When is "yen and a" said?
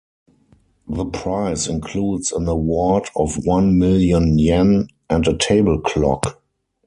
4.39-5.37